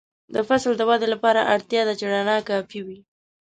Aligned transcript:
د 0.33 0.35
فصل 0.47 0.71
د 0.77 0.81
ودې 0.89 1.07
لپاره 1.13 1.47
اړتیا 1.53 1.81
ده 1.87 1.93
چې 1.99 2.05
رڼا 2.13 2.37
کافي 2.49 2.79
وي. 2.85 2.99